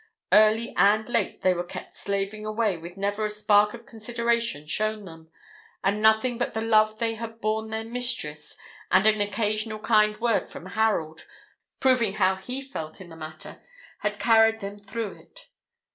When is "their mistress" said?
7.69-8.57